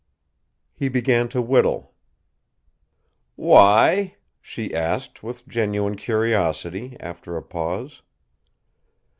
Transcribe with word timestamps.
He 0.73 0.89
began 0.89 1.29
to 1.29 1.43
whittle. 1.43 1.93
"Why?" 3.35 4.15
she 4.41 4.73
asked 4.73 5.21
with 5.21 5.47
genuine 5.47 5.95
curiosity, 5.95 6.97
after 6.99 7.37
a 7.37 7.43
pause. 7.43 8.01